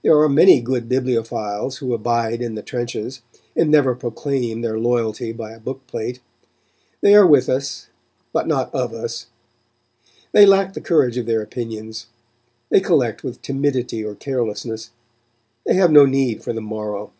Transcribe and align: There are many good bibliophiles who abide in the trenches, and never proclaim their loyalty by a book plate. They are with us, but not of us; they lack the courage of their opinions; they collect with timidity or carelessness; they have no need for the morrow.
There 0.00 0.18
are 0.18 0.28
many 0.30 0.62
good 0.62 0.88
bibliophiles 0.88 1.76
who 1.80 1.92
abide 1.92 2.40
in 2.40 2.54
the 2.54 2.62
trenches, 2.62 3.20
and 3.54 3.70
never 3.70 3.94
proclaim 3.94 4.62
their 4.62 4.78
loyalty 4.78 5.32
by 5.32 5.52
a 5.52 5.60
book 5.60 5.86
plate. 5.86 6.20
They 7.02 7.14
are 7.14 7.26
with 7.26 7.50
us, 7.50 7.88
but 8.32 8.46
not 8.48 8.74
of 8.74 8.94
us; 8.94 9.26
they 10.32 10.46
lack 10.46 10.72
the 10.72 10.80
courage 10.80 11.18
of 11.18 11.26
their 11.26 11.42
opinions; 11.42 12.06
they 12.70 12.80
collect 12.80 13.22
with 13.22 13.42
timidity 13.42 14.02
or 14.02 14.14
carelessness; 14.14 14.92
they 15.66 15.74
have 15.74 15.92
no 15.92 16.06
need 16.06 16.42
for 16.42 16.54
the 16.54 16.62
morrow. 16.62 17.12